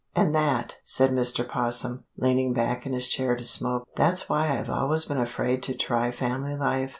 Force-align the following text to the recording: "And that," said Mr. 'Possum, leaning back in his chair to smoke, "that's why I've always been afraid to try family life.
"And 0.15 0.33
that," 0.33 0.77
said 0.81 1.11
Mr. 1.11 1.47
'Possum, 1.47 2.05
leaning 2.17 2.53
back 2.53 2.87
in 2.87 2.93
his 2.93 3.07
chair 3.07 3.35
to 3.35 3.43
smoke, 3.43 3.87
"that's 3.95 4.27
why 4.27 4.49
I've 4.57 4.67
always 4.67 5.05
been 5.05 5.21
afraid 5.21 5.61
to 5.61 5.75
try 5.77 6.09
family 6.09 6.55
life. 6.55 6.89